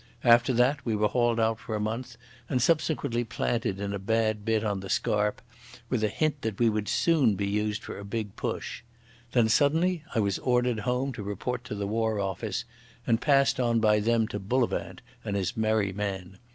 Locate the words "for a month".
1.59-2.17